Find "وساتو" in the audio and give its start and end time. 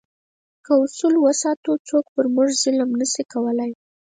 1.19-1.71